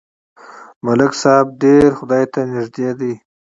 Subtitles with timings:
[0.85, 3.13] ملک صاحب ډېر خدای ته نږدې دی.